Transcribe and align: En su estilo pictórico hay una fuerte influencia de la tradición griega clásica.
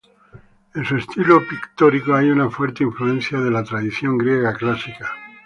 En 0.73 0.83
su 0.83 0.97
estilo 0.97 1.43
pictórico 1.47 2.15
hay 2.15 2.31
una 2.31 2.49
fuerte 2.49 2.83
influencia 2.83 3.39
de 3.39 3.51
la 3.51 3.63
tradición 3.63 4.17
griega 4.17 4.51
clásica. 4.55 5.11